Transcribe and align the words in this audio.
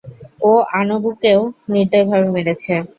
ও 0.41 0.51
আনবুকেও 0.79 1.41
নির্দয়ভাবে 1.71 2.27
মেরেছে। 2.35 2.73